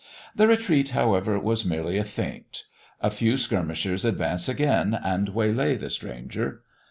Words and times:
The 0.35 0.47
retreat, 0.47 0.89
however, 0.97 1.37
was 1.37 1.63
merely 1.63 1.99
a 1.99 2.03
feint; 2.03 2.63
a 3.01 3.11
few 3.11 3.37
skirmishers 3.37 4.03
advance 4.03 4.49
again, 4.49 4.97
and 4.99 5.29
waylay 5.29 5.77
the 5.77 5.91
stranger. 5.91 6.63